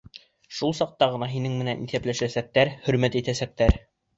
[0.59, 3.79] Шул саҡта ғына һинең менән иҫәпләшәсәктәр, хөрмәт итәсәктәр.